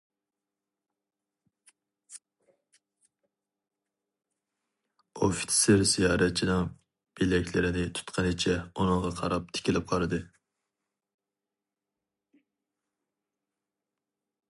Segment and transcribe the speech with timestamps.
[5.27, 6.65] ئوفىتسېر زىيارەتچىنىڭ
[7.21, 10.21] بىلەكلىرىنى تۇتقىنىچە ئۇنىڭغا قاراپ تىكىلىپ قارىدى.